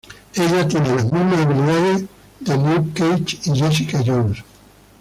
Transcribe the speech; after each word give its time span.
Ella 0.33 0.67
tiene 0.67 0.95
las 0.95 1.03
mismas 1.11 1.41
habilidades 1.45 2.05
de 2.39 2.57
Luke 2.57 2.89
Cage 2.95 3.37
y 3.45 3.55
Jessica 3.55 4.01
Jones. 4.03 4.39